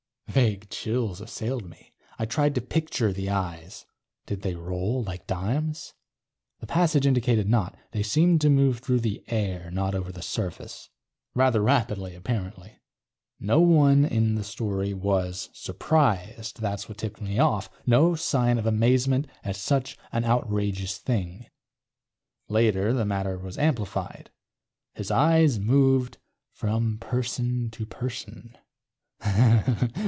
_Vague 0.33 0.69
chills 0.69 1.19
assailed 1.19 1.69
me. 1.69 1.91
I 2.17 2.23
tried 2.25 2.55
to 2.55 2.61
picture 2.61 3.11
the 3.11 3.29
eyes. 3.29 3.85
Did 4.25 4.43
they 4.43 4.55
roll 4.55 5.03
like 5.03 5.27
dimes? 5.27 5.93
The 6.61 6.65
passage 6.67 7.05
indicated 7.05 7.49
not; 7.49 7.75
they 7.91 8.01
seemed 8.01 8.39
to 8.39 8.49
move 8.49 8.79
through 8.79 9.01
the 9.01 9.25
air, 9.27 9.69
not 9.71 9.93
over 9.93 10.09
the 10.09 10.21
surface. 10.21 10.87
Rather 11.35 11.61
rapidly, 11.61 12.15
apparently. 12.15 12.79
No 13.41 13.59
one 13.59 14.05
in 14.05 14.35
the 14.35 14.43
story 14.45 14.93
was 14.93 15.49
surprised. 15.51 16.61
That's 16.61 16.87
what 16.87 16.97
tipped 16.99 17.19
me 17.19 17.37
off. 17.37 17.69
No 17.85 18.15
sign 18.15 18.57
of 18.57 18.65
amazement 18.65 19.27
at 19.43 19.57
such 19.57 19.97
an 20.13 20.23
outrageous 20.23 20.97
thing. 20.97 21.47
Later 22.47 22.93
the 22.93 23.03
matter 23.05 23.37
was 23.37 23.57
amplified._... 23.57 24.29
his 24.97 25.11
eyes 25.11 25.59
moved 25.59 26.19
from 26.53 26.99
person 26.99 27.69
to 27.71 27.85
person. 27.85 28.55